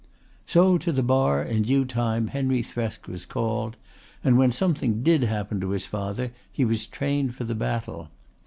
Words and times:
So 0.47 0.79
to 0.79 0.91
the 0.91 1.03
Bar 1.03 1.43
in 1.43 1.61
due 1.61 1.85
time 1.85 2.29
Henry 2.29 2.63
Thresk 2.63 3.07
was 3.07 3.23
called; 3.23 3.77
and 4.23 4.35
when 4.35 4.51
something 4.51 5.03
did 5.03 5.21
happen 5.21 5.61
to 5.61 5.69
his 5.69 5.85
father 5.85 6.31
he 6.51 6.65
was 6.65 6.87
trained 6.87 7.35
for 7.35 7.43
the 7.43 7.53
battle. 7.53 8.09